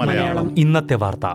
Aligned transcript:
മലയാളം. 0.00 0.58
ഇന്നത്തെ 0.58 0.94
വാർത്ത. 0.94 1.26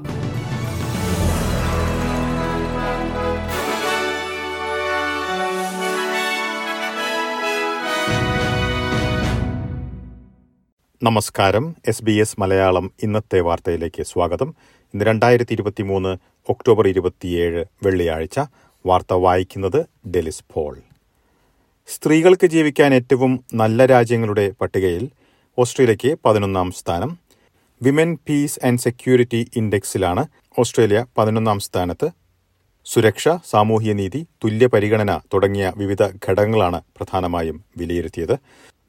നമസ്കാരം. 11.04 11.76
എസ് 11.88 12.04
ബി 12.04 12.12
എസ് 12.12 12.36
മലയാളം 12.40 12.92
ഇന്നത്തെ 13.04 13.40
വാർത്തയിലേക്ക് 13.40 14.04
സ്വാഗതം. 14.04 14.56
ഇന്ന് 14.94 15.06
രണ്ടായിരത്തി 15.06 15.54
ഇരുപത്തി 15.54 15.84
മൂന്ന് 15.84 16.18
ഒക്ടോബർ 16.50 16.88
ഇരുപത്തിയേഴ് 16.88 17.66
വെള്ളിയാഴ്ച. 17.84 18.40
വാർത്ത 18.86 19.14
വായിക്കുന്നത് 19.14 19.86
ഡെലിസ് 20.08 20.44
പോൾ. 20.54 20.78
സ്ത്രീകൾക്ക് 21.94 22.48
ജീവിക്കാൻ 22.48 22.94
ഏറ്റവും 22.94 23.44
നല്ല 23.54 23.86
രാജ്യങ്ങളുടെ 23.86 24.52
പട്ടികയിൽ 24.62 25.10
ഓസ്ട്രേലിയയ്ക്ക് 25.58 26.18
പതിനൊന്നാം 26.26 26.72
സ്ഥാനം. 26.72 27.18
വിമൻ 27.82 28.18
പീസ് 28.30 28.60
ആൻഡ് 28.66 28.80
സെക്യൂരിറ്റി 28.80 29.52
ഇൻഡെക്സിലാണ് 29.56 30.26
ഓസ്ട്രേലിയ 30.60 31.06
പതിനൊന്നാം 31.18 31.60
സ്ഥാനത്ത്. 31.60 32.12
സുരക്ഷ 32.86 33.28
സാമൂഹ്യ 33.50 33.94
നീതി 33.94 34.28
തുല്യ 34.44 34.68
പരിഗണന 34.68 35.20
തുടങ്ങിയ 35.34 35.74
വിവിധ 35.78 36.04
ഘടകങ്ങളാണ് 36.30 36.82
പ്രധാനമായും 36.98 37.66
വിലയിരുത്തിയത്. 37.78 38.38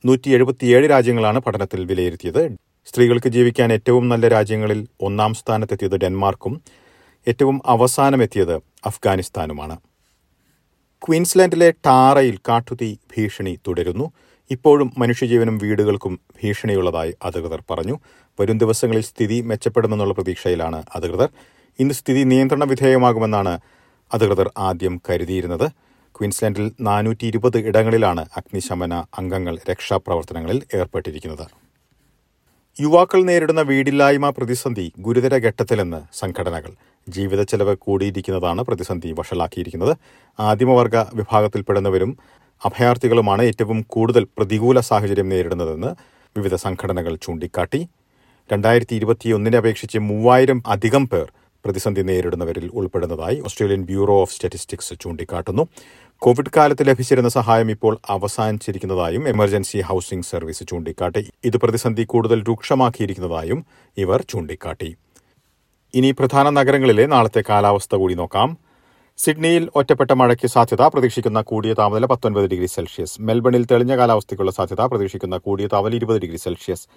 നൂറ്റി 0.05 0.31
എഴുപത്തിയേഴ് 0.31 0.91
രാജ്യങ്ങളാണ് 0.91 1.39
പഠനത്തിൽ 1.39 1.85
വിലയിരുത്തിയത്. 1.85 2.57
സ്ത്രീകൾക്ക് 2.87 3.29
ജീവിക്കാൻ 3.29 3.73
ഏറ്റവും 3.73 4.09
നല്ല 4.09 4.29
രാജ്യങ്ങളിൽ 4.29 4.89
ഒന്നാം 5.01 5.35
സ്ഥാനത്തെത്തിയത് 5.35 5.97
ഡെൻമാർക്കും. 5.97 6.63
ഏറ്റവും 7.29 7.63
അവസാനമെത്തിയത് 7.67 8.57
അഫ്ഗാനിസ്ഥാനുമാണ്. 8.87 9.77
ക്വീൻസ്ലാൻഡിലെ 11.03 11.71
ടാറയിൽ 11.71 12.37
കാട്ടുതീ 12.49 12.95
ഭീഷണി 12.95 13.59
തുടരുന്നു. 13.69 14.13
ഇപ്പോഴും 14.51 14.93
മനുഷ്യജീവനും 14.99 15.59
വീടുകൾക്കും 15.59 16.21
ഭീഷണിയുള്ളതായി 16.43 17.15
അധികൃതർ 17.25 17.63
പറഞ്ഞു. 17.71 17.99
വരും 18.41 18.59
ദിവസങ്ങളിൽ 18.59 19.03
സ്ഥിതി 19.03 19.41
മെച്ചപ്പെടുമെന്നുള്ള 19.41 20.15
പ്രതീക്ഷയിലാണ് 20.15 20.83
അധികൃതർ. 20.95 21.29
ഇന്ന് 21.79 21.95
സ്ഥിതി 21.95 22.23
നിയന്ത്രണ 22.23 22.65
വിധേയമാകുമെന്നാണ് 22.65 23.59
അധികൃതർ 24.13 24.51
ആദ്യം 24.59 25.01
കരുതിയിരുന്നത്. 25.11 25.67
ക്വീൻസ്ലാൻഡിൽ 26.15 26.73
നാനൂറ്റി 26.81 27.27
ഇരുപത് 27.27 27.59
ഇടങ്ങളിലാണ് 27.59 28.27
അഗ്നിശമന 28.37 28.95
അംഗങ്ങൾ 29.19 29.59
രക്ഷാപ്രവർത്തനങ്ങളിൽ 29.71 30.63
ഏർപ്പെട്ടിരിക്കുന്നത്. 30.75 31.47
യുവാക്കൾ 32.81 33.21
നേരിടുന്ന 33.29 33.63
വീടില്ലായ്മ 33.63 34.27
പ്രതിസന്ധി 34.31 34.85
ഗുരുതര 34.99 35.35
ഘട്ടത്തിലെന്ന് 35.49 35.99
സംഘടനകൾ. 36.21 36.73
ജീവിത 37.07 37.43
ചെലവ് 37.43 37.75
കൂടിയിരിക്കുന്നതാണ് 37.85 38.61
പ്രതിസന്ധി 38.63 39.11
വഷളാക്കിയിരിക്കുന്നത്. 39.19 39.93
ആദിമവർഗ 40.39 40.97
വിഭാഗത്തിൽപ്പെടുന്നവരും 41.15 42.13
അഭയാർത്ഥികളുമാണ് 42.63 43.43
ഏറ്റവും 43.43 43.79
കൂടുതൽ 43.95 44.25
പ്രതികൂല 44.39 44.81
സാഹചര്യം 44.81 45.29
നേരിടുന്നതെന്ന് 45.29 45.91
വിവിധ 46.37 46.55
സംഘടനകൾ 46.55 47.15
ചൂണ്ടിക്കാട്ടി. 47.17 47.81
രണ്ടായിരത്തി 48.53 48.95
ഇരുപത്തിയൊന്നിനെ 49.01 49.59
അപേക്ഷിച്ച് 49.59 49.99
മൂവായിരം 50.11 50.63
അധികം 50.67 51.07
പേർ 51.13 51.27
പ്രതിസന്ധി 51.65 52.03
നേരിടുന്നവരിൽ 52.03 52.67
ഉൾപ്പെടുന്നതായി 52.75 53.37
ഓസ്ട്രേലിയൻ 53.47 53.83
ബ്യൂറോ 53.91 54.15
ഓഫ് 54.23 54.33
സ്റ്റാറ്റിസ്റ്റിക്സ് 54.33 54.95
ചൂണ്ടിക്കാട്ടുന്നു. 55.03 55.65
കോവിഡ് 56.23 56.51
കാലത്ത് 56.57 56.89
ലഭിച്ചിരുന്ന 56.89 57.29
സഹായം 57.29 57.71
ഇപ്പോൾ 57.71 57.99
അവസാനിച്ചിരിക്കുന്നതായും 58.09 59.29
എമർജൻസി 59.29 59.79
ഹൌസിംഗ് 59.81 60.25
സർവീസ് 60.25 60.65
ചൂണ്ടിക്കാട്ടി. 60.69 61.31
ഇത് 61.45 61.57
പ്രതിസന്ധി 61.57 62.03
കൂടുതൽ 62.03 62.43
രൂക്ഷമാക്കിയിരിക്കുന്നതായും 62.43 63.67
ഇവർ 63.99 64.25
ചൂണ്ടിക്കാട്ടി. 64.31 64.97
ഇനി 65.95 66.11
പ്രധാന 66.11 66.51
നഗരങ്ങളിലെ 66.51 67.07
നാളത്തെ 67.07 67.45
കാലാവസ്ഥ 67.49 67.97
കൂടി 67.97 68.15
നോക്കാം. 68.15 68.57
സിഡ്നിയിൽ 69.19 69.71
ഒറ്റപ്പെട്ട 69.75 70.11
മഴയ്ക്ക് 70.11 70.49
സാധ്യത 70.49 70.83
പ്രതീക്ഷിക്കുന്ന 70.83 71.41
കൂടിയ 71.41 71.75
താപനില 71.75 72.07
പത്തൊൻപത് 72.07 72.47
ഡിഗ്രി 72.51 72.67
സെൽഷ്യസ്. 72.67 73.17
മെൽബണിൽ 73.21 73.67
തെളിഞ്ഞ 73.71 73.97
കാലാവസ്ഥയ്ക്കുള്ള 73.97 74.53
സാധ്യത 74.53 74.81
പ്രതീക്ഷിക്കുന്ന 74.81 75.37
കൂടിയ 75.37 75.67
താപനില 75.67 75.95
ഇരുപത് 75.95 76.21
ഡിഗ്രി 76.21 76.37
സെൽഷ്യസ്. 76.37 76.89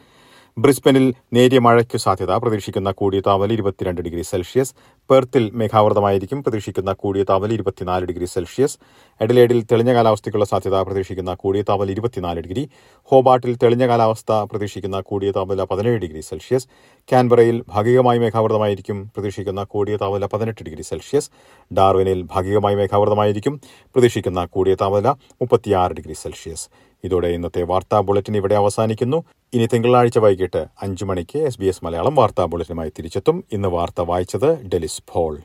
ബ്രിസ്ബനിൽ 0.57 1.13
നേരിയ 1.33 1.59
മഴയ്ക്കു 1.59 1.97
സാധ്യത. 1.97 2.37
പ്രതീക്ഷിക്കുന്ന 2.37 2.91
കൂടിയ 2.91 3.19
താപനില 3.19 3.53
ഇരുപത്തിരണ്ട് 3.53 4.01
ഡിഗ്രി 4.01 4.21
സെൽഷ്യസ്. 4.21 4.73
പെർത്തിൽ 5.09 5.51
മേഘാവൃതമായിരിക്കും. 5.53 6.43
പ്രതീക്ഷിക്കുന്ന 6.43 6.93
കൂടിയ 6.93 7.23
താപനില 7.23 7.53
ഇരുപത്തിനാല് 7.53 8.05
ഡിഗ്രി 8.05 8.25
സെൽഷ്യസ്. 8.25 8.77
എഡലേഡിൽ 9.21 9.61
തെളിഞ്ഞ 9.61 9.93
കാലാവസ്ഥയ്ക്കുള്ള 9.93 10.45
സാധ്യത 10.45 10.75
പ്രതീക്ഷിക്കുന്ന 10.81 11.33
കൂടിയ 11.33 11.61
താപനില 11.61 11.91
ഇരുപത്തിനാല് 11.91 12.39
ഡിഗ്രി. 12.39 12.69
ഹോബാട്ടിൽ 13.03 13.55
തെളിഞ്ഞ 13.55 13.87
കാലാവസ്ഥ 13.87 14.31
പ്രതീക്ഷിക്കുന്ന 14.31 15.01
കൂടിയ 15.01 15.31
താപനില 15.31 15.63
പതിനേഴ് 15.63 15.99
ഡിഗ്രി 15.99 16.21
സെൽഷ്യസ്. 16.21 16.67
കാൻബറയിൽ 17.11 17.63
ഭാഗികമായി 17.69 18.19
മേഘാവൃതമായിരിക്കും. 18.19 19.11
പ്രതീക്ഷിക്കുന്ന 19.15 19.63
കൂടിയ 19.63 19.97
താപനില 19.97 20.25
പതിനെട്ട് 20.25 20.63
ഡിഗ്രി 20.63 20.81
സെൽഷ്യസ്. 20.81 21.29
ഡാർവിനിൽ 21.73 22.21
ഭാഗികമായി 22.21 22.75
മേഘാവൃതമായിരിക്കും. 22.75 23.61
പ്രതീക്ഷിക്കുന്ന 23.67 24.45
കൂടിയ 24.45 24.75
താപനില 24.75 25.07
മുപ്പത്തിയാറ് 25.09 25.91
ഡിഗ്രി 25.91 26.13
സെൽഷ്യസ്. 26.13 26.69
ഇതോടെ 27.03 27.27
ഇന്നത്തെ 27.27 27.63
വാർത്താ 27.63 27.99
ബുള്ളറ്റിൻ 27.99 28.35
ഇവിടെ 28.35 28.55
അവസാനിക്കുന്നു. 28.55 29.23
ഇനി 29.53 29.65
തിങ്കളാഴ്ച 29.65 30.17
വൈകിട്ട് 30.17 30.65
അഞ്ചു 30.81 31.05
മണിക്ക് 31.05 31.39
എസ് 31.39 31.59
ബി 31.59 31.65
എസ് 31.65 31.85
മലയാളം 31.85 32.15
വാർത്താ 32.15 32.45
ബുള്ളറ്റിനുമായി 32.45 32.89
തിരിച്ചെത്തും. 32.89 33.43
ഇന്ന് 33.51 33.67
വാർത്ത 33.67 34.01
വായിച്ചത് 34.01 34.65
ഡെലിസ് 34.67 35.03
ഫോൾ 35.13 35.39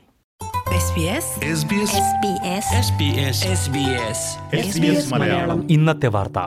ഇന്നത്തെ 5.69 6.07
വാർത്ത. 6.07 6.39